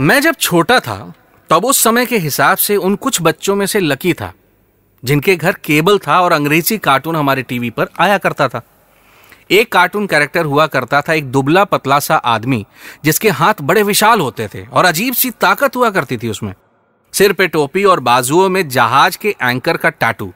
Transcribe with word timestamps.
मैं 0.00 0.20
जब 0.20 0.34
छोटा 0.34 0.80
था, 0.80 1.12
तब 1.50 1.64
उस 1.64 1.82
समय 1.82 2.06
के 2.06 2.18
हिसाब 2.18 2.56
से 2.56 2.76
उन 2.76 2.94
कुछ 2.96 3.22
बच्चों 3.22 3.54
में 3.56 3.66
से 3.66 3.80
लकी 3.80 4.12
था, 4.12 4.32
जिनके 5.04 5.36
घर 5.36 5.52
केबल 5.52 5.98
था 5.98 6.20
और 6.20 6.32
अंग्रेज़ी 6.32 6.78
कार्टून 6.78 7.16
हमारे 7.16 7.42
टीवी 7.42 7.70
पर 7.70 7.86
आया 8.00 8.18
करता 8.18 8.48
था। 8.48 8.62
एक 9.50 9.72
कार्टून 9.72 10.06
कैरेक्टर 10.06 10.44
हुआ 10.44 10.66
करता 10.66 11.00
था 11.00 11.12
एक 11.12 11.30
दुबला 11.32 11.64
पतला 11.64 11.98
सा 11.98 12.16
आदमी, 12.16 12.66
जिसके 13.04 13.30
हाथ 13.30 13.54
बड़े 13.62 13.82
विशाल 13.82 14.20
होते 14.20 14.48
थे 14.54 14.66
और 14.66 14.84
अजीब 14.84 15.14
सी 15.14 15.30
ताकत 15.30 15.76
हुआ 15.76 15.90
करती 15.90 16.16
थी 16.16 16.28
उसमें। 16.28 16.54
सिर 17.12 17.32
पे 17.32 17.48
टोपी 17.48 17.84
और 17.84 18.00
बाजुओं 18.00 18.48
में 18.48 18.68
जहाज़ 18.68 19.18
के 19.18 19.36
एंकर 19.42 19.76
का 19.76 19.88
टाटू। 19.88 20.32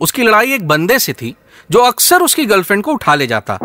उसकी 0.00 0.22
लड़ाई 0.22 0.52
एक 0.52 0.68
बंदे 0.68 0.98
से 0.98 1.12
थी, 1.12 1.34
जो 1.70 1.78
अक्सर 1.78 2.22
उसकी 2.22 2.46
गर्लफ्रेंड 2.46 2.82
को 2.82 2.92
उठा 2.92 3.14
ले 3.14 3.26
जाता। 3.26 3.56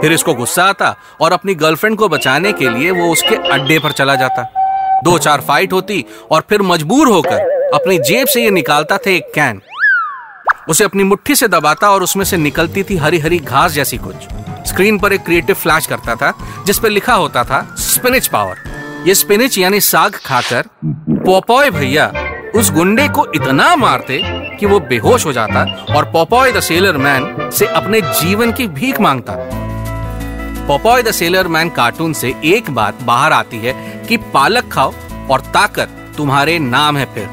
फिर 0.00 0.12
इसको 0.12 0.34
गुस्सा 0.34 0.64
आता 0.64 0.96
और 1.20 1.32
अपनी 1.32 1.54
गर्लफ्रेंड 1.54 1.96
को 1.96 2.08
बचाने 2.08 2.52
के 2.52 2.68
लिए 2.68 2.90
वो 2.90 3.12
उसके 3.12 3.36
अड्डे 3.52 3.78
पर 3.78 3.92
चला 3.92 4.14
जाता। 4.14 4.56
दो 5.04 5.18
चार 5.18 5.40
फाइट 5.40 5.72
होती 5.72 6.04
और 6.30 6.42
फिर 6.48 6.62
मजबूर 6.62 7.08
होकर 7.08 7.70
अपनी 7.74 7.98
जेब 7.98 8.26
से 8.26 8.42
ये 8.42 8.50
निकालता 8.50 8.96
था 8.96 9.10
एक 9.10 9.32
कैन 9.34 9.60
उसे 10.68 10.84
अपनी 10.84 11.04
मुट्ठी 11.04 11.34
से 11.34 11.48
दबाता 11.48 11.90
और 11.90 12.02
उसमें 12.02 12.24
से 12.24 12.36
निकलती 12.36 12.82
थी 12.82 12.96
हरी 12.96 13.18
हरी 13.18 13.38
घास 13.38 13.72
जैसी 13.72 13.96
कुछ। 13.96 14.14
स्क्रीन 14.68 14.98
पर 14.98 15.12
एक 15.12 15.22
क्रिएटिव 15.24 15.54
फ्लैश 15.54 15.86
करता 15.86 16.14
था, 16.14 16.32
जिस 16.66 16.78
पर 16.78 16.90
लिखा 16.90 17.14
होता 17.14 17.44
था 17.44 17.62
स्पिनिच 17.78 18.26
पावर 18.26 18.68
ये 19.06 19.14
स्पिनिच 19.14 19.58
यानी 19.58 19.80
साग 19.80 20.16
खाकर 20.24 20.64
पोपॉय 20.84 21.70
भैया, 21.70 22.06
उस 22.56 22.70
गुंडे 22.72 23.08
को 23.08 23.26
इतना 23.34 23.74
मारते 23.76 24.20
कि 24.56 24.66
वो 24.66 24.80
बेहोश 24.80 25.26
हो 25.26 25.32
जाता 25.32 25.64
और 25.96 26.04
पोपॉय 26.04 26.52
द 26.52 26.60
सेलर 26.60 26.96
मैन 26.96 27.50
से 27.50 27.66
अपने 27.66 28.00
जीवन 28.00 28.52
की 28.52 28.66
भीख 28.68 29.00
माँगता। 29.00 29.34
Popeye 30.60 31.02
the 31.02 31.10
sailor 31.10 31.48
man 31.48 31.70
cartoon 31.70 32.12
से 32.12 32.34
एक 32.44 32.70
बात 32.70 33.02
बाहर 33.02 33.32
आती 33.32 33.56
है 33.56 33.72
कि 34.08 34.16
पालक 34.16 34.68
खाओ 34.72 34.92
और 35.30 35.40
ताकत 35.40 36.14
तुम्हारे 36.16 36.58
नाम 36.58 36.96
है 36.96 37.14
फिर। 37.14 37.28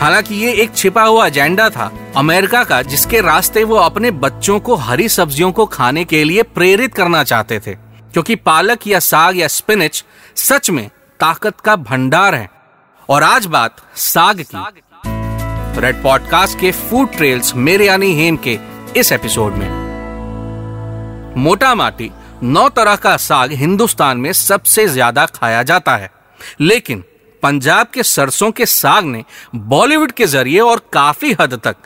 हालाँकि 0.00 0.34
ये 0.34 0.52
एक 0.52 0.74
छिपा 0.74 1.02
हुआ 1.02 1.26
एजेंडा 1.26 1.70
था 1.70 1.92
अमेरिका 2.16 2.64
का, 2.64 2.82
जिसके 2.82 3.20
रास्ते 3.20 3.64
वो 3.64 3.76
अपने 3.76 4.10
बच्चों 4.10 4.60
को 4.60 4.74
हरी 4.74 5.08
सब्जियों 5.08 5.52
को 5.52 5.66
खाने 5.66 6.04
के 6.04 6.24
लिए 6.24 6.42
प्रेरित 6.42 6.94
करना 6.94 7.24
चाहते 7.24 7.60
थे। 7.60 7.74
क्योंकि 8.12 8.34
पालक 8.34 8.86
या 8.86 8.98
साग 8.98 9.36
या 9.36 9.48
स्पिनिच 9.48 10.04
सच 10.36 10.70
में 10.70 10.88
ताकत 11.20 11.60
का 11.60 11.76
भंडार 11.76 12.34
है। 12.34 12.50
और 13.08 13.22
आज 13.22 13.46
बात 13.46 13.76
साग 13.96 14.40
की। 14.54 14.80
रेड 15.80 16.02
पॉडकास्ट 16.02 16.60
के 16.60 16.72
फ़ूड 16.72 17.12
ट्रेल्स 17.12 17.54
मेरे 17.54 17.86
यानी 17.86 18.14
हेम 18.14 18.36
के 18.36 18.58
इस 18.96 19.12
एपिसोड 19.12 19.52
में। 19.52 19.86
मोटा 21.36 21.74
माटी 21.74 22.10
नौ 22.42 22.68
तरह 22.68 22.96
का 22.96 23.16
साग 23.16 23.52
हिंदुस्तान 23.52 24.18
में 24.18 24.32
सबसे 24.32 24.86
ज़्यादा 24.88 25.24
खाया 25.26 25.62
जाता 25.62 25.96
है। 25.96 26.10
लेकिन 26.60 27.04
पंजाब 27.42 27.86
के 27.86 28.02
सरसों 28.02 28.50
के 28.50 28.66
साग 28.66 29.04
ने 29.04 29.22
बॉलीवुड 29.54 30.12
के 30.12 30.26
ज़रिए 30.26 30.60
और 30.60 30.82
काफ़ी 30.92 31.32
हद 31.40 31.54
तक 31.64 31.76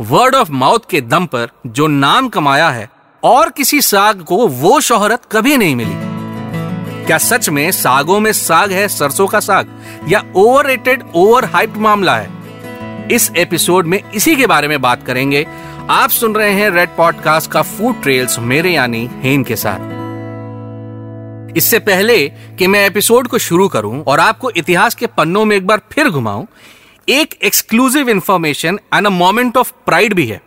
वर्ड 0.00 0.34
ऑफ़ 0.34 0.50
माउथ 0.52 0.88
के 0.90 1.00
दम 1.00 1.26
पर 1.26 1.48
जो 1.66 1.86
नाम 1.86 2.28
कमाया 2.28 2.70
है, 2.70 2.88
और 3.22 3.50
किसी 3.50 3.80
साग 3.80 4.22
को 4.22 4.46
वो 4.48 4.80
शोहरत 4.80 5.22
कभी 5.32 5.56
नहीं 5.56 5.76
मिली। 5.76 7.06
क्या 7.06 7.18
सच 7.18 7.48
में 7.48 7.70
सागों 7.72 8.18
में 8.20 8.32
साग 8.32 8.72
है 8.72 8.88
सरसों 8.88 9.26
का 9.26 9.40
साग, 9.40 9.68
या 10.08 10.22
ओवर 10.36 10.66
रेटेड 10.66 11.04
ओवर 11.14 11.44
हाइप 11.44 11.76
मामला 11.76 12.16
है? 12.16 13.08
इस 13.12 13.30
एपिसोड 13.36 13.86
में 13.86 14.02
इसी 14.10 14.36
के 14.36 14.46
बारे 14.46 14.68
में 14.68 14.80
बात 14.82 15.06
करेंगे। 15.06 15.46
आप 15.90 16.10
सुन 16.10 16.34
रहे 16.34 16.52
हैं 16.52 16.70
रेड 16.70 16.96
पॉडकास्ट 16.96 17.50
का 17.50 17.62
फ़ूड 17.62 18.02
ट्रेल्स 18.02 18.38
मेरे 18.38 18.70
यानी 18.70 19.08
हेन 19.22 19.44
के 19.44 19.56
साथ। 19.56 19.99
इससे 21.56 21.78
पहले 21.78 22.28
कि 22.28 22.66
मैं 22.66 22.86
एपिसोड 22.86 23.28
को 23.28 23.38
शुरू 23.38 23.68
करूँ 23.68 24.02
और 24.04 24.20
आपको 24.20 24.50
इतिहास 24.50 24.94
के 24.94 25.06
पन्नों 25.06 25.44
में 25.44 25.56
एक 25.56 25.66
बार 25.66 25.80
फिर 25.92 26.08
घुमाऊं, 26.08 26.44
एक 27.08 27.34
exclusive 27.44 28.08
information 28.08 28.78
and 28.94 29.06
a 29.06 29.10
moment 29.10 29.56
of 29.56 29.72
pride 29.86 30.14
भी 30.14 30.26
है। 30.26 30.40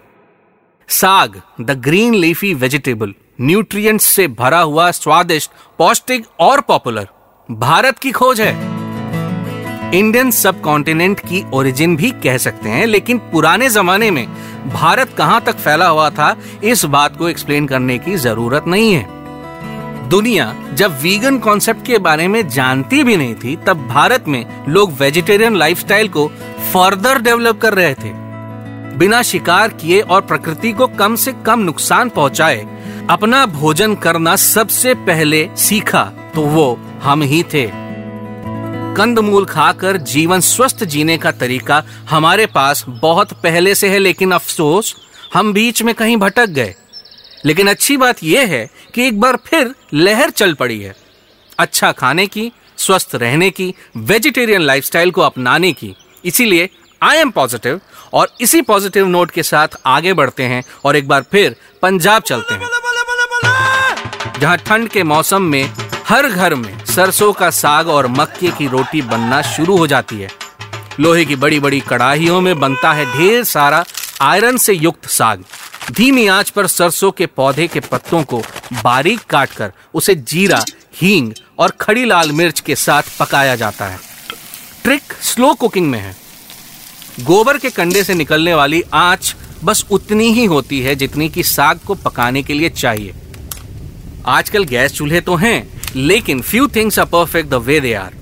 Saag 0.90 1.42
the 1.62 1.72
green 1.72 2.14
leafy 2.14 2.54
vegetable 2.54 3.14
nutrients 3.42 4.06
से 4.06 4.28
भरा 4.28 4.60
हुआ 4.60 4.92
स्वादिष्ट, 4.92 5.52
पौष्टिक 5.78 6.26
और 6.40 6.62
पॉपुलर 6.62 7.08
भारत 7.52 8.00
की 8.00 8.12
खोज 8.12 8.42
है। 8.42 8.74
इंडियन 9.94 10.32
सब 10.32 10.62
कॉन्टिनेंट 10.62 11.20
की 11.20 11.44
ओरिजिन 11.54 11.96
भी 11.96 12.12
कह 12.12 12.38
सकते 12.38 12.70
हैं, 12.70 12.86
लेकिन 12.86 13.18
पुराने 13.32 13.70
जमाने 13.70 14.12
में 14.12 14.26
भारत 14.74 15.14
कहाँ 15.18 15.42
तक 15.42 15.56
फैला 15.56 15.88
हुआ 15.88 16.10
था, 16.10 16.36
इस 16.64 16.86
बात 16.86 17.18
को 17.18 17.30
एक्सप्लेन 17.30 17.68
करने 17.68 17.98
की 17.98 18.16
ज़रूरत 18.16 18.68
नहीं 18.68 18.94
है। 18.94 19.23
दुनिया 20.14 20.46
जब 20.74 21.00
वीगन 21.02 21.38
कॉन्सेप्ट 21.40 21.86
के 21.86 21.98
बारे 21.98 22.28
में 22.28 22.48
जानती 22.48 23.04
भी 23.04 23.16
नहीं 23.18 23.36
थी, 23.36 23.56
तब 23.68 23.88
भारत 23.88 24.28
में 24.28 24.66
लोग 24.70 24.92
वेजिटेरियन 24.94 25.56
लाइफस्टाइल 25.56 26.08
को 26.08 26.28
फर्दर 26.74 27.22
डेवलप 27.22 27.60
कर 27.62 27.74
रहे 27.74 27.94
थे। 27.94 28.12
बिना 28.98 29.22
शिकार 29.22 29.70
किए 29.74 30.00
और 30.02 30.22
प्रकृति 30.22 30.72
को 30.72 30.88
कम 30.88 31.16
से 31.16 31.34
कम 31.46 31.60
नुकसान 31.60 32.10
पहुँचाए, 32.10 32.66
अपना 33.10 33.46
भोजन 33.46 33.96
करना 33.96 34.36
सबसे 34.36 34.94
पहले 35.08 35.48
सीखा 35.58 36.04
तो 36.36 36.42
वो 36.42 36.68
हम 37.04 37.22
ही 37.22 37.42
थे। 37.44 37.66
कंदमूल 38.96 39.46
खाकर 39.46 39.98
जीवन 39.98 40.40
स्वस्थ 40.40 40.84
जीने 40.84 41.18
का 41.18 41.32
तरीका 41.32 41.84
हमारे 42.10 42.46
पास 42.46 42.86
बहुत 42.88 43.34
पहले 43.34 43.76
से 43.76 43.90
है, 43.90 44.00
लेकिन 44.00 44.32
अफसोस, 44.32 44.96
हम 45.34 45.54
बीच 45.54 45.84
में 45.84 45.96
कहीं 45.96 46.18
भटक 46.18 46.50
गए। 46.52 46.76
लेकिन 47.46 47.68
अच्छी 47.68 47.98
बात 47.98 48.24
यह 48.24 48.48
है 48.48 48.70
कि 48.94 49.08
एक 49.08 49.20
बार 49.20 49.38
फिर 49.48 49.74
लहर 49.94 50.30
चल 50.30 50.54
पड़ी 50.54 50.80
है। 50.82 50.96
अच्छा 51.60 51.92
खाने 51.92 52.28
की, 52.28 52.52
स्वस्थ 52.78 53.16
रहने 53.16 53.50
की, 53.50 53.74
वेजिटेरियन 53.98 54.62
लाइफस्टाइल 54.62 55.12
को 55.12 55.22
अपनाने 55.22 55.72
की। 55.74 55.96
इसीलिए 56.26 56.70
आई 57.02 57.18
एम 57.18 57.32
पॉजिटिव 57.32 57.80
और 58.14 58.36
इसी 58.42 58.62
पॉजिटिव 58.62 59.08
नोट 59.08 59.32
के 59.32 59.44
साथ 59.44 59.68
आगे 59.86 60.14
बढ़ते 60.14 60.44
हैं 60.44 60.64
और 60.86 60.96
एक 60.96 61.08
बार 61.08 61.26
फिर 61.32 61.56
पंजाब 61.82 62.22
चलते 62.22 62.54
हैं। 62.54 62.70
जहाँ 64.40 64.58
ठंड 64.58 64.90
के 64.90 65.04
मौसम 65.04 65.42
में 65.42 65.74
हर 66.08 66.28
घर 66.28 66.56
में 66.56 66.86
सरसों 66.86 67.32
का 67.34 67.50
साग 67.50 67.88
और 67.88 68.08
मक्के 68.08 68.48
की 68.48 68.68
रोटी 68.68 69.02
बनना 69.02 69.42
शुरू 69.42 69.78
हो 69.78 69.88
जाती 69.88 70.16
है। 70.16 70.30
लोहे 71.00 71.26
की 71.26 71.36
बड़ी 71.36 71.60
बड़ी 71.60 71.80
कड़ाहियों 71.80 72.42
में 72.42 72.60
बनता 72.60 72.94
है 72.94 73.06
ढेर 73.18 73.44
सारा 73.44 73.84
आयरन 74.22 74.58
से 74.58 74.74
युक्त 74.74 75.10
साग। 75.10 75.44
धीमी 75.92 76.28
आँच 76.28 76.50
पर 76.50 76.68
सरसों 76.68 77.12
के 77.12 77.26
पौधे 77.26 77.68
के 77.68 77.80
पत्तों 77.80 78.24
को 78.24 78.42
बारीक 78.84 79.20
काटकर 79.20 79.72
उसे 79.94 80.16
जीरा, 80.16 80.64
हींग 80.96 81.32
और 81.60 81.72
खड़ी 81.72 82.06
लाल 82.06 82.32
मिर्च 82.32 82.60
के 82.60 82.76
साथ 82.76 83.04
पकाया 83.20 83.56
जाता 83.56 83.86
है। 83.86 84.00
ट्रिक 84.84 85.14
स्लो 85.22 85.54
कुकिंग 85.54 85.90
में 85.90 86.00
है। 86.00 86.16
गोबर 87.20 87.58
के 87.58 87.70
कंडे 87.70 88.04
से 88.04 88.14
निकलने 88.14 88.54
वाली 88.54 88.84
आँच 88.94 89.36
बस 89.64 89.86
उतनी 89.92 90.32
ही 90.34 90.46
होती 90.46 90.82
है 90.82 90.96
जितनी 90.96 91.30
कि 91.30 91.44
साग 91.44 91.80
को 91.80 91.96
पकाने 91.96 92.44
के 92.44 92.54
लिए 92.54 92.70
चाहिए। 92.70 93.14
आजकल 94.26 94.64
गैस 94.64 94.94
चूल्हे 94.94 95.22
तो 95.22 95.36
हैं, 95.36 95.82
लेकिन 95.96 96.42
few 96.42 96.68
things 96.68 97.00
are 97.00 97.06
perfect 97.06 97.50
the 97.50 97.54
way 97.54 97.80
they 97.80 97.94
are 97.94 98.14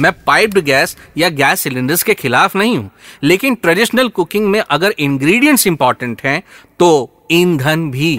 मैं 0.00 0.12
पाइप्ड 0.26 0.58
गैस 0.58 0.96
या 1.16 1.28
गैस 1.28 1.60
सिलेंडर्स 1.60 2.02
के 2.02 2.14
खिलाफ 2.14 2.56
नहीं 2.56 2.76
हूँ। 2.78 2.90
लेकिन 3.22 3.54
ट्रेडिशनल 3.54 4.08
कुकिंग 4.08 4.46
में 4.46 4.60
अगर 4.60 4.94
इंग्रेडिएंट्स 4.98 5.66
इंपॉर्टेंट 5.66 6.22
हैं 6.24 6.42
तो 6.78 7.10
ईंधन 7.30 7.90
भी। 7.90 8.18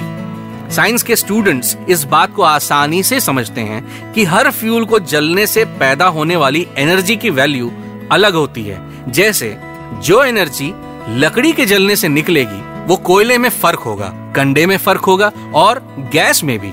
साइंस 0.71 1.03
के 1.03 1.15
स्टूडेंट्स 1.15 1.77
इस 1.89 2.03
बात 2.03 2.33
को 2.35 2.41
आसानी 2.41 3.03
से 3.03 3.19
समझते 3.19 3.61
हैं 3.61 4.13
कि 4.13 4.23
हर 4.23 4.51
फ्यूल 4.51 4.85
को 4.85 4.99
जलने 4.99 5.47
से 5.47 5.65
पैदा 5.65 6.05
होने 6.05 6.35
वाली 6.35 6.67
एनर्जी 6.77 7.15
की 7.15 7.29
वैल्यू 7.29 7.71
अलग 8.11 8.33
होती 8.33 8.63
है। 8.63 9.11
जैसे, 9.11 9.57
जो 9.93 10.23
एनर्जी 10.23 10.73
लकड़ी 11.09 11.51
के 11.53 11.65
जलने 11.65 11.95
से 11.95 12.07
निकलेगी, 12.07 12.61
वो 12.85 12.95
कोयले 12.95 13.37
में 13.37 13.49
फ़र्क 13.49 13.79
होगा, 13.79 14.33
कंडे 14.35 14.65
में 14.65 14.77
फ़र्क 14.77 15.01
होगा 15.01 15.31
और 15.55 15.79
गैस 16.13 16.43
में 16.43 16.59
भी। 16.59 16.71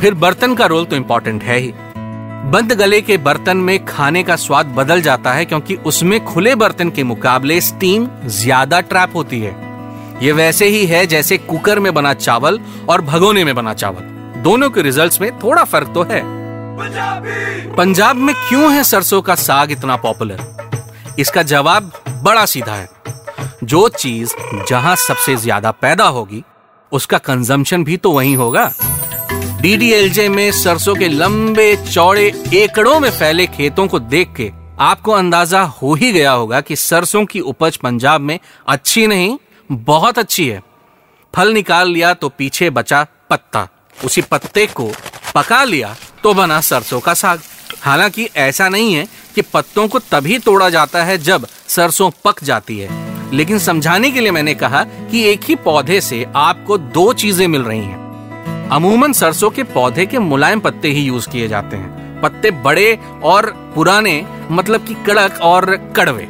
फिर 0.00 0.14
बर्तन 0.14 0.54
का 0.54 0.66
रोल 0.66 0.84
तो 0.84 0.96
इंपॉर्टेंट 0.96 1.42
है 1.42 1.58
ही। 1.58 1.72
बंद 2.44 2.72
गले 2.72 3.00
के 3.00 3.16
बर्तन 3.18 3.56
में 3.56 3.84
खाने 3.84 4.22
का 4.22 4.36
स्वाद 4.36 4.66
बदल 4.66 5.00
जाता 5.02 5.32
है 5.32 5.44
क्योंकि 5.44 5.74
उसमें 5.86 6.24
खुले 6.24 6.54
बर्तन 6.54 6.90
के 6.90 7.02
मुकाबले 7.04 7.60
स्टीम 7.60 8.06
ज़्यादा 8.26 8.80
ट्रैप 8.82 9.16
होती 9.16 9.40
है। 9.40 9.54
ये 10.22 10.32
वैसे 10.32 10.68
ही 10.68 10.84
है 10.86 11.06
जैसे 11.06 11.38
कुकर 11.38 11.78
में 11.80 11.92
बना 11.94 12.12
चावल 12.14 12.60
और 12.88 13.00
भगोने 13.02 13.44
में 13.44 13.54
बना 13.54 13.74
चावल। 13.74 14.40
दोनों 14.42 14.70
के 14.70 14.82
रिजल्ट्स 14.82 15.20
में 15.20 15.30
थोड़ा 15.38 15.64
फ़र्क 15.64 15.92
तो 15.94 16.02
है। 16.02 16.22
पंजाब 17.76 18.16
में 18.16 18.34
क्यों 18.48 18.72
है 18.72 18.82
सरसों 18.84 19.22
का 19.22 19.34
साग 19.34 19.72
इतना 19.72 19.96
पॉपुलर 19.96 21.14
इसका 21.18 21.42
जवाब 21.44 21.92
बड़ा 22.24 22.44
सीधा 22.46 22.74
है। 22.74 22.88
जो 23.64 23.88
चीज़ 23.88 24.34
जहाँ 24.68 24.94
सबसे 24.98 25.36
ज़्यादा 25.36 25.70
पैदा 25.72 26.04
होगी, 26.06 26.42
उसका 26.92 27.18
कंजम्पशन 27.20 27.84
भी 27.84 27.96
तो 27.96 28.12
वहीं 28.12 28.36
होगा। 28.36 28.70
डीडीएलजे 29.60 30.28
में 30.28 30.50
सरसों 30.52 30.94
के 30.94 31.08
लंबे 31.08 31.74
चौड़े 31.76 32.24
एकड़ों 32.54 33.00
में 33.00 33.10
फैले 33.10 33.46
खेतों 33.46 33.86
को 33.88 33.98
देख 33.98 34.34
के 34.36 34.50
आपको 34.80 35.12
अंदाज़ा 35.12 35.62
हो 35.62 35.94
ही 35.94 36.12
गया 36.12 36.32
होगा 36.32 36.60
कि 36.60 36.76
सरसों 36.76 37.24
की 37.24 37.40
उपज 37.40 37.76
पंजाब 37.76 38.20
में 38.20 38.38
अच्छी 38.68 39.06
नहीं, 39.06 39.36
बहुत 39.70 40.18
अच्छी 40.18 40.46
है। 40.48 40.62
फल 41.34 41.52
निकाल 41.52 41.90
लिया 41.90 42.14
तो 42.14 42.28
पीछे 42.28 42.70
बचा 42.70 43.02
पत्ता। 43.30 43.66
उसी 44.04 44.22
पत्ते 44.22 44.66
को 44.66 44.90
पका 45.34 45.64
लिया 45.64 45.96
तो 46.22 46.34
बना 46.34 46.60
सरसों 46.60 47.00
का 47.00 47.14
साग। 47.14 47.40
हालाँकि 47.82 48.28
ऐसा 48.36 48.68
नहीं 48.68 48.94
है 48.94 49.08
कि 49.34 49.42
पत्तों 49.42 49.88
को 49.88 49.98
तभी 49.98 50.38
तोड़ा 50.38 50.70
जाता 50.70 51.04
है 51.04 51.18
जब 51.18 51.46
सरसों 51.68 52.10
पक 52.24 52.44
जाती 52.44 52.78
है। 52.78 53.34
लेकिन 53.34 53.58
समझाने 53.58 54.10
के 54.10 54.20
लिए 54.20 54.30
मैंने 54.30 54.54
कहा 54.54 54.82
कि 54.82 55.24
एक 55.24 55.44
ही 55.44 55.54
पौधे 55.54 56.00
से 56.00 56.26
आपको 56.36 56.78
दो 56.78 57.12
चीज़ें 57.12 57.46
मिल 57.48 57.62
रही 57.62 57.78
हैं। 57.78 58.05
अमूमन 58.72 59.12
सरसों 59.12 59.50
के 59.50 59.62
पौधे 59.62 60.06
के 60.06 60.18
मुलायम 60.18 60.60
पत्ते 60.60 60.88
ही 60.88 61.00
यूज़ 61.00 61.28
किए 61.28 61.48
जाते 61.48 61.76
हैं। 61.76 62.20
पत्ते 62.20 62.50
बड़े 62.50 62.98
और 63.24 63.50
पुराने 63.74 64.26
मतलब 64.50 64.84
कि 64.84 64.94
कड़क 65.06 65.38
और 65.42 65.76
कड़वे। 65.96 66.24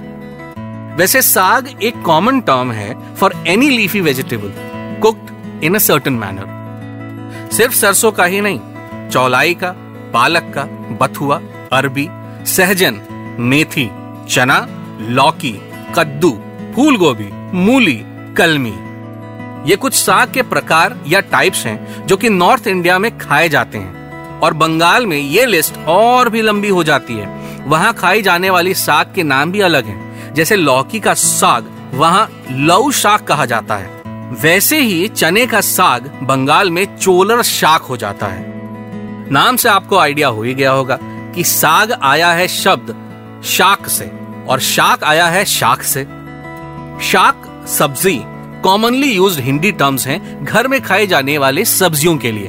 वैसे 0.96 1.22
साग 1.22 1.82
एक 1.82 2.02
कॉमन 2.02 2.40
टर्म 2.40 2.72
है 2.72 3.14
for 3.14 3.34
any 3.46 3.70
leafy 3.70 4.00
vegetable 4.00 4.52
cooked 5.02 5.64
in 5.64 5.74
a 5.74 5.78
certain 5.78 6.12
manner 6.12 7.50
सिर्फ़ 7.52 7.74
सरसों 7.74 8.12
का 8.12 8.24
ही 8.24 8.40
नहीं, 8.40 8.60
चौलाई 9.10 9.54
का, 9.54 9.74
पालक 10.14 10.52
का, 10.54 10.64
बथुआ, 11.00 11.40
अरबी, 11.72 12.08
सहजन, 12.46 13.00
मेथी, 13.40 13.88
चना, 14.28 14.66
लौकी, 15.10 15.52
कद्दू 15.96 16.30
फूल 16.74 16.96
गोभी 16.96 17.28
मूली, 17.56 18.00
कलमी। 18.36 18.74
ये 19.66 19.76
कुछ 19.76 19.94
साग 19.94 20.32
के 20.32 20.42
प्रकार 20.42 20.96
या 21.08 21.20
टाइप्स 21.20 21.66
हैं, 21.66 22.06
जो 22.06 22.16
कि 22.16 22.28
नॉर्थ 22.28 22.66
इंडिया 22.66 22.98
में 22.98 23.18
खाए 23.18 23.48
जाते 23.48 23.78
हैं। 23.78 23.96
और 24.40 24.54
बंगाल 24.54 25.06
में 25.06 25.18
ये 25.18 25.46
लिस्ट 25.46 25.78
और 25.78 26.28
भी 26.28 26.42
लंबी 26.42 26.68
हो 26.68 26.84
जाती 26.84 27.14
है। 27.14 27.26
वहाँ 27.66 27.94
खाई 27.94 28.22
जाने 28.22 28.50
वाली 28.50 28.74
साग 28.74 29.12
के 29.14 29.22
नाम 29.22 29.52
भी 29.52 29.60
अलग 29.60 29.86
हैं। 29.86 30.34
जैसे 30.34 30.56
लौकी 30.56 31.00
का 31.00 31.14
साग, 31.14 31.90
वहाँ 31.94 32.42
लऊ 32.50 32.90
शाक 32.90 33.24
कहा 33.24 33.44
जाता 33.44 33.76
है। 33.76 34.02
वैसे 34.40 34.80
ही 34.80 35.08
चने 35.08 35.46
का 35.46 35.60
साग 35.60 36.18
बंगाल 36.22 36.70
में 36.70 36.96
चोलर 36.96 37.42
शाक 37.42 37.82
हो 37.82 37.96
जाता 37.96 38.26
है। 38.26 38.44
नाम 39.32 39.56
से 39.56 39.68
आपको 39.68 39.98
आइडिया 39.98 40.28
हो 40.28 40.42
ही 40.42 40.54
गया 40.54 40.70
होगा 40.70 40.98
कि 41.02 41.44
साग 41.44 41.92
आया 41.92 42.32
है 42.32 42.48
शब्द 42.48 42.94
शाक 43.44 43.88
से, 43.88 44.12
और 44.48 44.60
शाक 44.60 45.04
आया 45.04 45.26
है 45.26 45.44
शाक 45.44 45.82
से। 45.82 46.04
शाक, 47.02 47.64
सब्ज़ी 47.68 48.22
कॉमनली 48.66 49.12
यूज्ड 49.12 49.40
हिंदी 49.40 49.72
टर्म्स 49.72 50.06
हैं 50.06 50.44
घर 50.44 50.68
में 50.68 50.80
खाए 50.80 51.06
जाने 51.06 51.38
वाले 51.38 51.64
सब्जियों 51.64 52.16
के 52.16 52.32
लिए। 52.32 52.46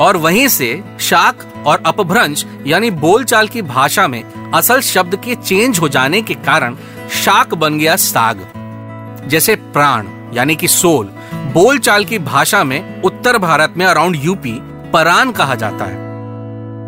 और 0.00 0.16
वहीं 0.16 0.48
से 0.48 0.84
शाक 1.00 1.64
और 1.66 1.82
अपभ्रंश, 1.86 2.46
यानी 2.66 2.90
बोलचाल 2.90 3.48
की 3.48 3.62
भाषा 3.62 4.08
में 4.08 4.52
असल 4.54 4.80
शब्द 4.80 5.16
के 5.16 5.34
चेंज 5.34 5.78
हो 5.78 5.88
जाने 5.88 6.22
के 6.22 6.34
कारण 6.34 6.76
शाक 7.24 7.54
बन 7.54 7.78
गया 7.78 7.96
साग। 7.96 8.46
जैसे 9.28 9.56
प्राण, 9.56 10.06
यानी 10.34 10.56
कि 10.56 10.68
सोल, 10.68 11.06
बोलचाल 11.34 12.04
की 12.04 12.18
भाषा 12.18 12.64
में 12.64 13.02
उत्तर 13.02 13.38
भारत 13.38 13.74
में 13.76 13.86
अराउंड 13.86 14.16
यूपी 14.16 14.58
परान 14.92 15.32
कहा 15.32 15.54
जाता 15.54 15.84
है। 15.84 15.96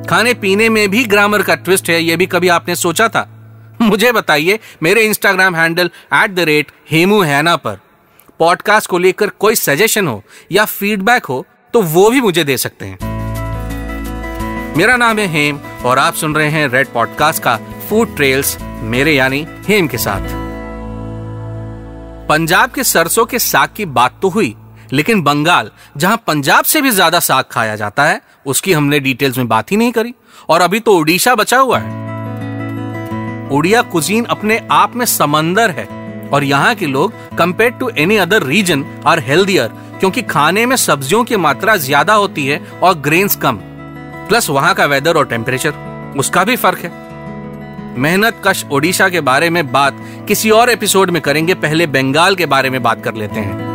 खाने 0.06 0.34
पीने 0.34 0.68
में 0.68 0.88
भी 0.88 1.04
ग्रामर 1.04 1.42
का 1.42 1.54
ट्विस्ट 1.54 1.90
है 1.90 2.02
यह 2.02 2.16
भी 2.16 2.26
कभी 2.26 2.48
आपने 2.48 2.76
सोचा 2.76 3.08
था? 3.08 3.28
मुझे 3.80 4.12
बताइए, 4.12 4.58
मेरे 4.82 5.00
Instagram 5.00 5.56
handle 5.56 5.90
at 6.14 6.30
the 6.30 6.38
rate 6.38 6.72
Hemu 6.90 7.20
हैना 7.20 7.56
पर। 7.56 7.87
पॉडकास्ट 8.40 8.90
को 8.90 8.98
लेकर 8.98 9.30
कोई 9.40 9.54
सजेशन 9.54 10.08
हो 10.08 10.22
या 10.52 10.64
फीडबैक 10.64 11.24
हो 11.26 11.44
तो 11.74 11.82
वो 11.84 12.10
भी 12.10 12.20
मुझे 12.20 12.44
दे 12.44 12.56
सकते 12.56 12.86
हैं। 12.86 12.98
मेरा 14.76 14.96
नाम 14.96 15.18
है 15.18 15.26
हेम 15.26 15.58
और 15.84 15.98
आप 15.98 16.14
सुन 16.14 16.34
रहे 16.34 16.48
हैं 16.48 16.68
रेड 16.68 16.88
पॉडकास्ट 16.88 17.42
का 17.42 17.56
फ़ूड 17.88 18.14
ट्रेल्स 18.16 18.56
मेरे 18.60 19.14
यानी 19.14 19.46
हेम 19.68 19.88
के 19.88 19.98
साथ। 19.98 20.28
पंजाब 22.28 22.70
के 22.70 22.84
सरसों 22.84 23.26
के 23.26 23.38
साग 23.38 23.68
की 23.76 23.84
बात 23.86 24.18
तो 24.22 24.28
हुई, 24.28 24.54
लेकिन 24.92 25.22
बंगाल, 25.22 25.70
जहाँ 25.96 26.22
पंजाब 26.26 26.64
से 26.64 26.82
भी 26.82 26.90
ज़्यादा 26.90 27.20
साग 27.20 27.44
खाया 27.50 27.76
जाता 27.76 28.04
है, 28.04 28.20
उसकी 28.46 28.72
हमने 28.72 29.00
डिटेल्स 29.00 29.38
में 29.38 29.48
बात 29.48 29.72
ही 29.72 29.76
नहीं 29.76 29.92
करी, 29.92 30.14
और 30.48 30.60
अभी 30.60 30.80
तो 30.80 30.96
उड़ीसा 30.96 31.34
बचा 31.34 31.58
हुआ 31.58 31.78
है। 31.78 31.96
उड़िया 33.48 33.82
कुजीन 33.82 34.24
अपने 34.26 34.60
आप 34.70 34.96
में 34.96 35.04
समंदर 35.06 35.70
है। 35.70 35.97
और 36.32 36.44
यहाँ 36.44 36.74
के 36.74 36.86
लोग 36.86 37.12
compare 37.38 37.70
to 37.70 37.90
any 37.98 38.16
other 38.16 38.42
region 38.42 38.84
are 39.06 39.18
healthier 39.20 39.72
क्योंकि 40.00 40.22
खाने 40.24 40.64
में 40.66 40.76
सब्जियों 40.76 41.22
की 41.24 41.36
मात्रा 41.38 41.76
ज़्यादा 41.78 42.14
होती 42.14 42.46
है 42.46 42.60
और 42.82 42.94
ग्रेन्स 43.00 43.36
कम। 43.36 43.58
प्लस 44.28 44.48
वहाँ 44.50 44.74
का 44.74 44.84
वेदर 44.86 45.16
और 45.16 45.26
टेम्परेचर 45.26 46.14
उसका 46.18 46.44
भी 46.44 46.56
फ़र्क 46.56 46.78
है। 46.78 46.90
मेहनत 47.98 48.42
कश 48.46 48.64
ओडिशा 48.72 49.08
के 49.08 49.20
बारे 49.22 49.48
में 49.50 49.70
बात 49.72 49.96
किसी 50.28 50.50
और 50.50 50.70
एपिसोड 50.70 51.10
में 51.10 51.20
करेंगे, 51.22 51.54
पहले 51.54 51.86
बंगाल 51.88 52.34
के 52.34 52.46
बारे 52.46 52.70
में 52.70 52.82
बात 52.82 53.02
कर 53.04 53.14
लेते 53.14 53.40
हैं। 53.40 53.66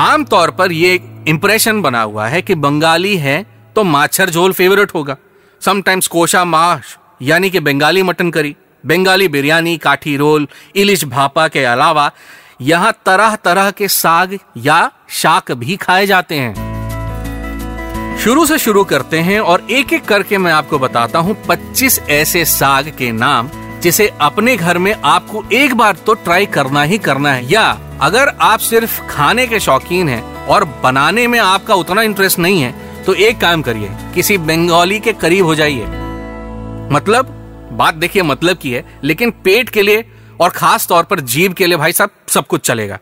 आमतौर 0.00 0.50
पर 0.50 0.72
यह 0.72 1.24
इंप्रेशन 1.28 1.80
बना 1.82 2.02
हुआ 2.02 2.26
है 2.28 2.42
कि 2.42 2.54
बंगाली 2.56 3.16
है 3.18 3.44
तो 3.76 3.82
माछर 3.84 4.30
झोल 4.30 4.52
फेवरेट 4.52 4.94
होगा। 4.94 5.16
समटाइम्स 5.62 6.06
कोशा 6.08 6.44
माश, 6.46 6.96
यानी 7.22 7.50
कि 7.50 7.60
बंगाली 7.60 8.02
मटन 8.02 8.30
करी। 8.30 8.54
बंगाली 8.84 9.28
बिरयानी, 9.28 9.76
काठी 9.78 10.16
रोल, 10.16 10.46
इलिश 10.76 11.04
भापा 11.06 11.48
के 11.48 11.64
अलावा 11.64 12.10
यहाँ 12.60 12.92
तरह 13.06 13.36
तरह 13.36 13.70
के 13.70 13.88
साग 13.88 14.38
या 14.56 14.90
शाक 15.10 15.52
भी 15.52 15.76
खाए 15.76 16.06
जाते 16.06 16.34
हैं। 16.34 16.66
शुरू 18.18 18.46
से 18.46 18.58
शुरू 18.58 18.82
करते 18.84 19.18
हैं 19.20 19.38
और 19.40 19.66
एक 19.70 19.92
एक 19.92 20.04
करके 20.04 20.38
मैं 20.38 20.52
आपको 20.52 20.78
बताता 20.78 21.18
हूँ 21.18 21.36
25 21.46 21.98
ऐसे 22.10 22.44
साग 22.44 22.88
के 22.98 23.10
नाम 23.12 23.50
जिसे 23.82 24.10
अपने 24.20 24.56
घर 24.56 24.78
में 24.78 24.94
आपको 24.94 25.44
एक 25.52 25.74
बार 25.74 25.96
तो 26.06 26.14
ट्राई 26.14 26.46
करना 26.48 26.82
ही 26.82 26.98
करना 26.98 27.32
है। 27.32 27.50
या 27.50 27.66
अगर 28.00 28.28
आप 28.40 28.58
सिर्फ़ 28.60 29.00
खाने 29.08 29.46
के 29.46 29.60
शौकीन 29.60 30.08
हैं 30.08 30.22
और 30.46 30.64
बनाने 30.82 31.26
में 31.26 31.38
आपका 31.38 31.74
उतना 31.74 32.02
इंटरेस्ट 32.02 32.38
नहीं 32.38 32.60
है 32.62 32.74
तो 33.04 33.14
एक 33.14 33.40
काम 33.40 33.62
करिए, 33.62 33.90
किसी 34.14 34.38
बंगाली 34.38 34.98
के 35.00 35.12
करीब 35.14 35.44
हो 35.44 35.54
जाइए। 35.54 35.84
मतलब 36.92 37.34
बात 37.72 37.94
देखिए 37.94 38.22
मतलब 38.22 38.56
की 38.56 38.72
है, 38.72 38.84
लेकिन 39.04 39.30
पेट 39.44 39.68
के 39.68 39.82
लिए 39.82 40.04
और 40.40 40.50
खास 40.50 40.86
तौर 40.88 41.04
पर 41.04 41.20
जीव 41.20 41.52
के 41.52 41.66
लिए 41.66 41.76
भाई 41.76 41.92
साहब 41.92 42.10
सब 42.28 42.46
कुछ 42.46 42.60
चलेगा। 42.60 42.98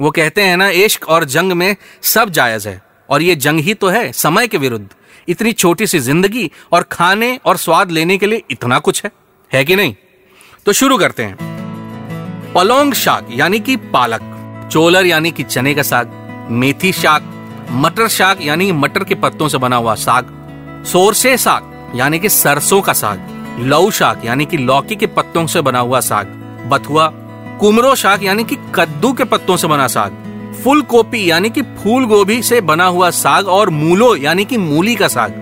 वो 0.00 0.10
कहते 0.10 0.42
हैं 0.42 0.56
ना, 0.56 0.68
इश्क 0.68 1.08
और 1.08 1.24
जंग 1.24 1.52
में 1.52 1.76
सब 2.02 2.30
जायज़ 2.30 2.68
है, 2.68 2.80
और 3.08 3.22
ये 3.22 3.34
जंग 3.36 3.60
ही 3.60 3.74
तो 3.74 3.88
है, 3.88 4.12
समय 4.12 4.48
के 4.48 4.58
विरुद्ध। 4.58 4.88
इतनी 5.28 5.52
छोटी 5.52 5.86
सी 5.86 5.98
ज़िंदगी 5.98 6.50
और 6.72 6.82
खाने 6.82 7.38
और 7.44 7.56
स्वाद 7.56 7.90
लेने 7.90 8.18
के 8.18 8.26
लिए 8.26 8.42
इतना 8.50 8.78
कुछ 8.78 9.04
है 9.04 9.10
है 9.52 9.64
कि 9.64 9.76
नहीं? 9.76 9.94
तो 10.66 10.72
शुरू 10.72 10.98
करते 10.98 11.22
हैं। 11.22 12.52
पलोंग 12.54 12.92
शाक, 12.92 13.28
यानी 13.30 13.60
कि 13.60 13.76
पालक, 13.76 14.20
चोलर, 14.72 15.06
यानी 15.06 15.30
कि 15.30 15.42
चने 15.42 15.74
का 15.74 15.82
साग, 15.82 16.10
मेथी 16.50 16.92
शाक, 16.92 17.22
मटर 17.70 18.08
शाक, 18.08 18.42
यानी 18.42 18.72
मटर 18.72 19.04
के 19.04 19.14
पत्तों 19.14 19.48
से 19.48 19.58
बना 19.58 19.76
हुआ 19.76 19.94
साग, 19.94 20.32
सोरसे 20.86 21.36
साग, 21.36 21.92
यानी 21.96 22.18
कि 22.18 22.28
सरसों 22.28 22.80
का 22.82 22.92
साग। 22.92 23.39
लऊ 23.60 23.90
शाक, 23.90 24.24
यानी 24.24 24.46
कि 24.46 24.56
लौकी 24.56 24.96
के 24.96 25.06
पत्तों 25.06 25.46
से 25.46 25.60
बना 25.60 25.78
हुआ 25.78 26.00
साग, 26.00 26.26
बथुआ, 26.68 27.06
कुमरो 27.60 27.94
शाक, 27.94 28.22
यानी 28.22 28.44
कि 28.44 28.56
कद्दू 28.74 29.12
के 29.12 29.24
पत्तों 29.24 29.56
से 29.56 29.68
बना 29.68 29.86
साग 29.86 30.16
फुल 30.64 30.82
कोपी 30.82 31.30
यानी 31.30 31.50
कि 31.50 31.62
फूल 31.62 32.04
गोभी 32.04 32.42
से 32.42 32.60
बना 32.60 32.84
हुआ 32.84 33.10
साग 33.10 33.48
और 33.48 33.70
मूलो, 33.70 34.14
यानी 34.16 34.44
कि 34.44 34.56
मूली 34.56 34.94
का 34.94 35.08
साग, 35.08 35.32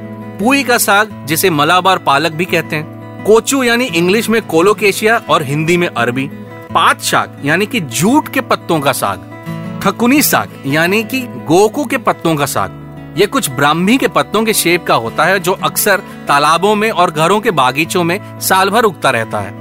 पुई 0.41 0.63
का 0.63 0.79
साग, 0.79 1.25
जिसे 1.27 1.51
मलाबार 1.51 1.99
पालक 1.99 2.33
भी 2.33 2.45
कहते 2.45 2.77
हैं, 2.77 3.25
कोचू, 3.25 3.63
यानी 3.63 3.85
इंग्लिश 3.85 4.29
में 4.29 4.41
कोलोकेशिया 4.43 5.17
और 5.31 5.43
हिंदी 5.43 5.77
में 5.77 5.89
अरबी, 5.89 6.29
पात 6.75 7.01
शाक, 7.01 7.41
यानी 7.45 7.67
कि 7.67 7.81
जूट 7.81 8.29
के 8.29 8.41
पत्तों 8.41 8.81
का 8.81 8.93
साग 8.93 9.81
ठकुनी 9.83 10.23
साग, 10.23 10.63
यानी 10.67 11.03
कि 11.05 11.21
गोकू 11.49 11.85
के 11.85 11.99
पत्तों 11.99 12.37
का 12.37 12.47
साग 12.47 12.71
ये 13.17 13.27
कुछ 13.27 13.49
ब्राह्मी 13.51 13.97
के 13.97 14.09
पत्तों 14.09 14.45
के 14.45 14.53
शेप 14.55 14.85
का 14.87 14.95
होता 14.95 15.25
है, 15.25 15.39
जो 15.41 15.53
अक्सर 15.55 16.01
तालाबों 16.29 16.75
में 16.75 16.91
और 16.91 17.11
घरों 17.11 17.41
के 17.41 17.51
बागीचों 17.53 18.05
में 18.05 18.41
साल 18.41 18.71
भर 18.71 18.85
उगता 18.85 19.11
रहता 19.11 19.41
है। 19.41 19.53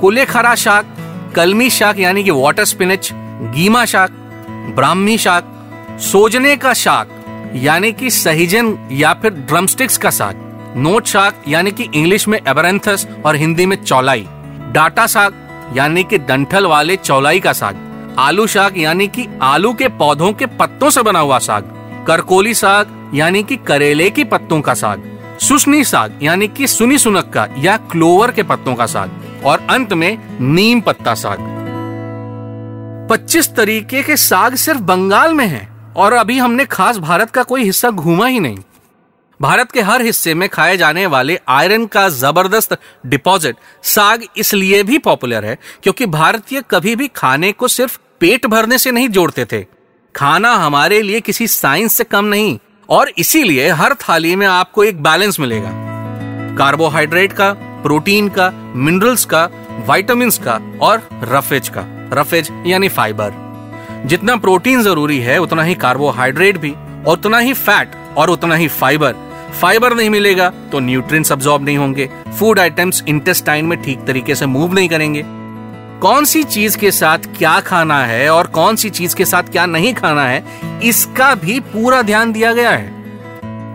कुले 0.00 0.24
खरा 0.24 0.54
शाक, 0.54 0.86
कलमी 1.36 1.68
शाक 1.70 1.98
यानी 1.98 2.24
कि 2.24 2.30
वाटर 2.30 2.64
स्पिनच 2.64 3.10
गीमा 3.54 3.84
शाक, 3.84 4.10
ब्राह्मी 4.76 5.16
शाक, 5.18 5.50
सोजने 6.02 6.56
का 6.56 6.72
शाक 6.74 7.08
यानी 7.56 7.92
कि 7.92 8.10
सहिजन 8.10 8.76
या 8.92 9.12
फिर 9.14 9.32
ड्रमस्टिक्स 9.32 9.96
का 9.98 10.10
साग 10.10 10.40
नोट 10.76 11.06
शाक 11.06 11.42
यानी 11.48 11.70
कि 11.70 11.88
इंग्लिश 11.94 12.26
में 12.28 12.38
एबरेंथस 12.38 13.06
और 13.26 13.36
हिंदी 13.36 13.66
में 13.66 13.76
चौलाई, 13.84 14.26
डाटा 14.72 15.06
साग 15.06 15.72
यानी 15.76 16.04
कि 16.04 16.18
डंठल 16.20 16.66
वाले 16.66 16.96
चौलाई 16.96 17.40
का 17.40 17.52
साग 17.52 18.14
आलू 18.18 18.46
शाक 18.46 18.76
यानी 18.78 19.06
कि 19.08 19.26
आलू 19.42 19.72
के 19.74 19.88
पौधों 19.98 20.32
के 20.32 20.46
पत्तों 20.56 20.90
से 20.90 21.02
बना 21.02 21.18
हुआ 21.18 21.38
साग 21.38 21.70
करकोली 22.06 22.54
साग, 22.54 23.10
यानी 23.14 23.42
कि 23.42 23.56
करेले 23.56 24.10
के 24.10 24.24
पत्तों 24.24 24.60
का 24.60 24.74
साग 24.74 25.10
सुशनी 25.40 25.84
साग, 25.84 26.18
यानी 26.22 26.48
कि 26.48 26.66
सुनी 26.66 26.98
सुनक 26.98 27.30
का 27.34 27.46
या 27.58 27.76
क्लोवर 27.76 28.30
के 28.30 28.42
पत्तों 28.42 28.74
का 28.74 28.86
साग, 28.86 29.10
और 29.44 29.66
अंत 29.70 29.92
में 29.92 30.38
नीम 30.40 30.80
पत्ता 30.80 31.14
साग। 31.14 31.38
25 33.10 33.48
तरीके 33.54 34.02
के 34.02 34.16
साग 34.16 34.54
सिर्फ़ 34.54 34.80
बंगाल 34.80 35.34
में 35.34 35.46
हैं, 35.46 35.94
और 35.94 36.12
अभी 36.12 36.38
हमने 36.38 36.64
खास 36.64 36.98
भारत 36.98 37.30
का 37.30 37.42
कोई 37.42 37.64
हिस्सा 37.64 37.90
घूमा 37.90 38.26
ही 38.26 38.40
नहीं। 38.40 38.58
भारत 39.40 39.72
के 39.72 39.80
हर 39.80 40.02
हिस्से 40.02 40.34
में 40.34 40.48
खाए 40.48 40.76
जाने 40.76 41.06
वाले 41.06 41.38
आयरन 41.48 41.86
का 41.86 42.08
ज़बरदस्त 42.08 42.76
डिपॉजिट 43.06 43.56
साग 43.82 44.24
इसलिए 44.36 44.82
भी 44.82 44.98
पॉपुलर 44.98 45.44
है, 45.44 45.58
क्योंकि 45.82 46.06
भारतीय 46.06 46.62
कभी 46.70 46.96
भी 46.96 47.08
खाने 47.08 47.52
को 47.52 47.68
सिर्फ़ 47.68 47.98
पेट 48.20 48.46
भरने 48.46 48.78
से 48.78 48.90
नहीं 48.90 49.08
जोड़ते 49.08 49.44
थे। 49.44 49.73
खाना 50.14 50.52
हमारे 50.54 51.00
लिए 51.02 51.20
किसी 51.20 51.46
साइंस 51.46 51.94
से 51.94 52.04
कम 52.04 52.24
नहीं, 52.24 52.58
और 52.88 53.10
इसीलिए 53.18 53.68
हर 53.70 53.94
थाली 53.94 54.34
में 54.36 54.46
आपको 54.46 54.84
एक 54.84 55.02
बैलेंस 55.02 55.40
मिलेगा। 55.40 55.70
कार्बोहाइड्रेट 56.58 57.32
का, 57.32 57.50
प्रोटीन 57.82 58.28
का, 58.28 58.50
मिनरल्स 58.76 59.24
का 59.24 59.48
वाइटामिन 59.86 60.30
का, 60.40 60.60
और 60.82 61.08
रफेज 61.24 61.68
का। 61.68 61.84
रफेज 62.12 62.50
यानी 62.66 62.88
फाइबर। 62.90 63.42
जितना 64.06 64.36
प्रोटीन 64.36 64.82
ज़रूरी 64.82 65.18
है, 65.18 65.38
उतना 65.38 65.62
ही 65.62 65.74
कार्बोहाइड्रेट 65.76 66.58
भी 66.58 66.74
उतना 67.08 67.38
ही 67.38 67.52
फैट, 67.54 67.90
और 68.16 68.30
उतना 68.30 68.54
ही 68.54 68.68
फाइबर। 68.70 69.14
फाइबर 69.60 69.94
नहीं 69.94 70.10
मिलेगा 70.10 70.48
तो 70.72 70.80
न्यूट्रिएंट्स 70.80 71.32
अब्सॉर्ब 71.32 71.64
नहीं 71.64 71.78
होंगे। 71.78 72.10
फ़ूड 72.38 72.58
आइटम्स 72.58 73.02
इंटेस्टाइन 73.08 73.64
में 73.64 73.82
ठीक 73.82 74.04
तरीके 74.06 74.34
से 74.34 74.46
मूव 74.46 74.74
नहीं 74.74 74.88
करेंगे। 74.88 75.24
कौन 76.00 76.24
सी 76.24 76.42
चीज़ 76.44 76.76
के 76.78 76.90
साथ 76.90 77.18
क्या 77.36 77.58
खाना 77.60 77.98
है 78.04 78.28
और 78.30 78.46
कौन 78.46 78.76
सी 78.76 78.90
चीज़ 78.90 79.14
के 79.16 79.24
साथ 79.24 79.42
क्या 79.42 79.66
नहीं 79.66 79.92
खाना 79.94 80.24
है, 80.24 80.44
इसका 80.84 81.34
भी 81.34 81.58
पूरा 81.62 82.00
ध्यान 82.02 82.32
दिया 82.32 82.52
गया 82.52 82.70
है। 82.70 82.92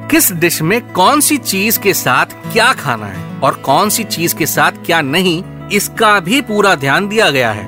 किस 0.07 0.31
डिश 0.33 0.61
में 0.61 0.81
कौन 0.93 1.21
सी 1.21 1.37
चीज़ 1.37 1.79
के 1.79 1.93
साथ 1.93 2.25
क्या 2.51 2.71
खाना 2.73 3.05
है 3.05 3.39
और 3.39 3.55
कौन 3.65 3.89
सी 3.89 4.03
चीज़ 4.03 4.35
के 4.35 4.45
साथ 4.45 4.85
क्या 4.85 5.01
नहीं, 5.01 5.43
इसका 5.69 6.19
भी 6.19 6.41
पूरा 6.41 6.75
ध्यान 6.75 7.07
दिया 7.07 7.29
गया 7.29 7.51
है। 7.51 7.67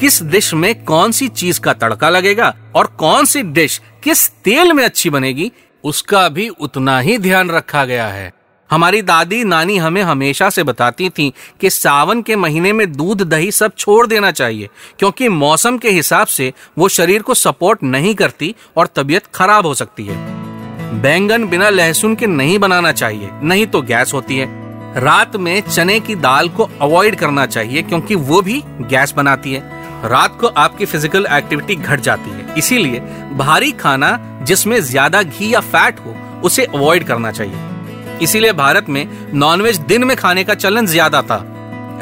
किस 0.00 0.22
डिश 0.22 0.52
में 0.54 0.74
कौन 0.84 1.12
सी 1.12 1.28
चीज़ 1.28 1.60
का 1.60 1.72
तड़का 1.72 2.10
लगेगा 2.10 2.54
और 2.76 2.86
कौन 2.98 3.24
सी 3.24 3.42
डिश 3.42 3.80
किस 4.04 4.28
तेल 4.44 4.72
में 4.72 4.84
अच्छी 4.84 5.10
बनेगी, 5.10 5.52
उसका 5.84 6.28
भी 6.28 6.48
उतना 6.48 6.98
ही 7.00 7.18
ध्यान 7.18 7.50
रखा 7.50 7.84
गया 7.84 8.06
है। 8.08 8.32
हमारी 8.70 9.02
दादी 9.02 9.42
नानी 9.44 9.76
हमें 9.78 10.02
हमेशा 10.02 10.48
से 10.50 10.62
बताती 10.62 11.08
थी 11.08 11.32
कि 11.60 11.70
सावन 11.70 12.22
के 12.22 12.36
महीने 12.36 12.72
में 12.72 12.90
दूध 12.92 13.22
दही 13.24 13.50
सब 13.52 13.74
छोड़ 13.74 14.06
देना 14.06 14.30
चाहिए, 14.32 14.68
क्योंकि 14.98 15.28
मौसम 15.30 15.78
के 15.78 15.90
हिसाब 15.90 16.26
से 16.28 16.52
वो 16.78 16.88
शरीर 16.90 17.22
को 17.22 17.34
सपोर्ट 17.36 17.82
नहीं 17.84 18.14
करती 18.14 18.54
और 18.76 18.88
तबीयत 18.96 19.26
खराब 19.34 19.66
हो 19.66 19.74
सकती 19.74 20.06
है। 20.06 21.00
बैंगन 21.00 21.46
बिना 21.48 21.68
लहसुन 21.70 22.14
के 22.14 22.26
नहीं 22.26 22.58
बनाना 22.58 22.92
चाहिए, 22.92 23.30
नहीं 23.42 23.66
तो 23.66 23.82
गैस 23.82 24.14
होती 24.14 24.36
है। 24.36 24.64
रात 24.96 25.36
में 25.36 25.60
चने 25.62 25.98
की 26.00 26.14
दाल 26.16 26.48
को 26.48 26.68
अवॉइड 26.80 27.16
करना 27.16 27.46
चाहिए, 27.46 27.82
क्योंकि 27.82 28.14
वो 28.14 28.40
भी 28.42 28.62
गैस 28.82 29.12
बनाती 29.12 29.52
है। 29.52 29.74
रात 30.04 30.36
को 30.40 30.46
आपकी 30.48 30.84
फ़िज़िकल 30.84 31.26
एक्टिविटी 31.32 31.74
घट 31.76 32.00
जाती 32.00 32.30
है, 32.30 32.54
इसीलिए 32.58 33.00
भारी 33.36 33.72
खाना 33.74 34.18
जिसमें 34.42 34.80
ज़्यादा 34.82 35.22
घी 35.22 35.52
या 35.54 35.60
फैट 35.62 36.00
हो, 36.00 36.14
उसे 36.44 36.64
अवॉइड 36.64 37.04
करना 37.04 37.30
चाहिए। 37.32 37.75
इसीलिए 38.22 38.52
भारत 38.52 38.88
में 38.88 39.06
नॉनवेज 39.34 39.78
दिन 39.78 40.04
में 40.04 40.16
खाने 40.16 40.44
का 40.44 40.54
चलन 40.54 40.86
ज़्यादा 40.86 41.22
था। 41.22 41.44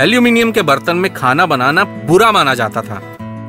एल्यूमिनियम 0.01 0.53
के 0.53 0.63
बर्तन 0.63 0.97
में 0.97 1.13
खाना 1.15 1.47
बनाना 1.47 1.85
बुरा 1.85 2.33
माना 2.33 2.55
जाता 2.55 2.83
था 2.83 3.01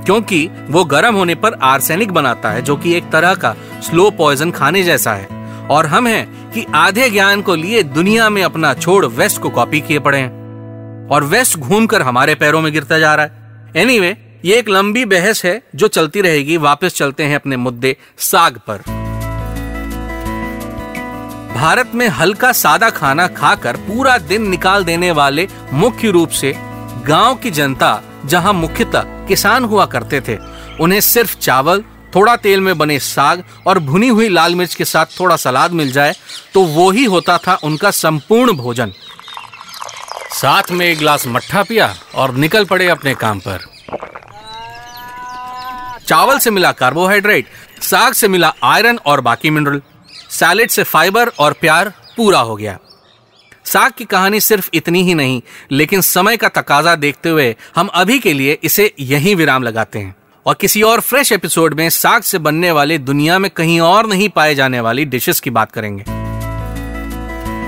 क्योंकि 0.05 0.49
वो 0.69 0.83
गर्म 0.85 1.15
होने 1.15 1.35
पर 1.35 1.53
आर्सेनिक 1.53 2.11
बनाता 2.11 2.49
है 2.49 2.61
जो 2.61 2.75
कि 2.75 2.93
एक 2.93 3.09
तरह 3.11 3.35
का 3.35 3.55
स्लो 3.81 4.09
पॉइजन 4.11 4.51
खाने 4.51 4.83
जैसा 4.83 5.13
है। 5.13 5.67
और 5.67 5.85
हम 5.85 6.07
हैं 6.07 6.51
कि 6.51 6.65
आधे 6.75 7.09
ज्ञान 7.09 7.41
को 7.41 7.55
लिए 7.55 7.83
दुनिया 7.83 8.29
में 8.29 8.43
अपना 8.43 8.73
छोड़ 8.73 9.05
वेस्ट 9.05 9.41
को 9.41 9.49
कॉपी 9.49 9.81
किए 9.81 9.99
पड़े 9.99 10.17
हैं। 10.17 11.07
और 11.07 11.23
वेस्ट 11.23 11.57
घूमकर 11.57 12.01
हमारे 12.01 12.35
पैरों 12.35 12.61
में 12.61 12.71
गिरता 12.73 12.99
जा 12.99 13.15
रहा 13.15 13.25
है। 13.25 13.43
एनीवे 13.75 14.09
anyway, 14.09 14.45
ये 14.45 14.57
एक 14.57 14.69
लंबी 14.69 15.05
बहस 15.05 15.45
है 15.45 15.61
जो 15.75 15.87
चलती 15.87 16.21
रहेगी 16.21 16.57
वापस 16.57 16.95
चलते 16.95 17.23
हैं 17.23 17.35
अपने 17.35 17.57
मुद्दे 17.57 17.97
साग 18.17 18.59
पर। 18.69 19.04
भारत 21.55 21.91
में 21.95 22.07
हल्का 22.09 22.51
सादा 22.51 22.89
खाना 22.89 23.27
खाकर 23.27 23.77
पूरा 23.79 24.17
दिन 24.19 24.47
निकाल 24.49 24.83
देने 24.83 25.11
वाले 25.11 25.47
मुख्य 25.73 26.09
रूप 26.11 26.29
से 26.31 26.53
गाँव 27.07 27.35
की 27.35 27.51
जनता, 27.51 28.01
जहाँ 28.25 28.53
मुख्यतः 28.53 29.27
किसान 29.27 29.63
हुआ 29.63 29.85
करते 29.85 30.21
थे, 30.21 30.37
उन्हें 30.81 30.99
सिर्फ़ 31.01 31.37
चावल, 31.37 31.83
थोड़ा 32.15 32.35
तेल 32.37 32.61
में 32.61 32.77
बने 32.77 32.99
साग 32.99 33.43
और 33.67 33.79
भुनी 33.81 34.07
हुई 34.07 34.27
लाल 34.29 34.55
मिर्च 34.55 34.75
के 34.75 34.85
साथ 34.85 35.19
थोड़ा 35.19 35.35
सलाद 35.35 35.71
मिल 35.71 35.91
जाए 35.91 36.13
तो 36.53 36.63
वो 36.65 36.89
ही 36.91 37.05
होता 37.05 37.37
था 37.37 37.57
उनका 37.63 37.91
संपूर्ण 37.93 38.53
भोजन। 38.53 38.91
साथ 40.33 40.71
में 40.71 40.85
एक 40.85 40.97
गिलास 40.99 41.27
मट्ठा 41.27 41.63
पिया 41.63 41.93
और 42.15 42.35
निकल 42.35 42.65
पड़े 42.65 42.87
अपने 42.89 43.13
काम 43.15 43.39
पर। 43.39 43.65
चावल 46.07 46.39
से 46.39 46.51
मिला 46.51 46.71
कार्बोहाइड्रेट, 46.73 47.45
साग 47.81 48.13
से 48.13 48.27
मिला 48.27 48.53
आयरन 48.63 48.99
और 49.05 49.21
बाकी 49.21 49.49
मिनरल। 49.49 49.81
सैलेड 50.29 50.69
से 50.69 50.83
फाइबर 50.83 51.27
और 51.27 51.53
प्यार 51.53 51.93
पूरा 52.17 52.39
हो 52.39 52.55
गया। 52.55 52.79
साग 53.65 53.91
की 53.97 54.05
कहानी 54.05 54.39
सिर्फ़ 54.39 54.69
इतनी 54.73 55.03
ही 55.03 55.13
नहीं, 55.13 55.41
लेकिन 55.71 56.01
समय 56.01 56.37
का 56.37 56.47
तकाजा 56.47 56.95
देखते 56.95 57.29
हुए 57.29 57.55
हम 57.75 57.87
अभी 57.87 58.19
के 58.19 58.33
लिए 58.33 58.59
इसे 58.63 58.93
यहीं 58.99 59.35
विराम 59.35 59.63
लगाते 59.63 59.99
हैं। 59.99 60.15
और 60.45 60.53
किसी 60.53 60.81
और 60.81 60.99
फ्रेश 60.99 61.31
एपिसोड 61.31 61.73
में 61.73 61.89
साग 61.89 62.21
से 62.21 62.37
बनने 62.37 62.71
वाले 62.71 62.97
दुनिया 62.97 63.39
में 63.39 63.51
कहीं 63.51 63.79
और 63.81 64.07
नहीं 64.07 64.29
पाए 64.29 64.55
जाने 64.55 64.79
वाली 64.79 65.05
डिशेस 65.05 65.39
की 65.39 65.49
बात 65.49 65.71
करेंगे। 65.71 66.03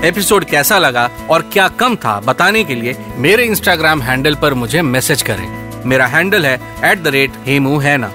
एपिसोड 0.08 0.44
कैसा 0.44 0.78
लगा 0.78 1.10
और 1.30 1.42
क्या 1.42 1.68
कम 1.68 1.96
था, 1.96 2.20
बताने 2.20 2.64
के 2.64 2.74
लिए 2.74 2.96
मेरे 3.16 3.44
इंस्टाग्राम 3.44 4.02
हैंडल 4.02 4.34
पर 4.34 4.54
मुझे 4.54 4.82
मैसेज 4.82 5.22
करें। 5.22 5.82
मेरा 5.84 6.06
हैंडल 6.06 6.46
है 6.46 6.54
एट 6.84 7.02
द 7.02 7.08
रेट 7.08 7.32
हेमू 7.46 7.78
है 7.78 7.96
ना 8.00 8.12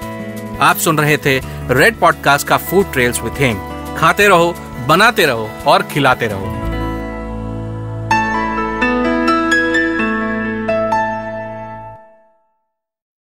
आप 0.60 0.76
सुन 0.76 0.98
रहे 0.98 1.16
थे 1.16 1.40
रेड 1.70 1.98
पॉडकास्ट 1.98 2.46
का 2.46 2.56
फ़ूड 2.56 2.92
ट्रेल्स 2.92 3.20
विथ 3.20 3.40
हिम 3.40 3.73
खाते 3.98 4.28
रहो 4.28 4.54
बनाते 4.86 5.26
रहो 5.26 5.50
और 5.66 5.82
खिलाते 5.82 6.26
रहो। 6.26 6.63